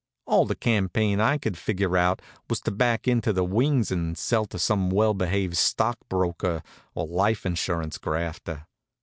All 0.25 0.47
the 0.47 0.55
campaign 0.55 1.19
I 1.19 1.37
could 1.37 1.59
figure 1.59 1.95
out 1.95 2.23
was 2.49 2.59
to 2.61 2.71
back 2.71 3.07
into 3.07 3.31
the 3.31 3.43
wings 3.43 3.91
and 3.91 4.17
sell 4.17 4.47
to 4.47 4.57
some 4.57 4.89
well 4.89 5.13
behaved 5.13 5.57
stock 5.57 5.99
broker 6.09 6.63
or 6.95 7.05
life 7.05 7.45
insurance 7.45 7.99
grafter. 7.99 8.65